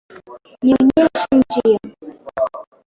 Nionyeshe 0.63 1.25
njia. 1.37 1.79